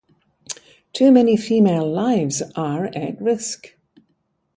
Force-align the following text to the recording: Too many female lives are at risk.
Too 0.93 1.11
many 1.11 1.37
female 1.37 1.87
lives 1.87 2.41
are 2.55 2.85
at 2.87 3.21
risk. 3.21 3.75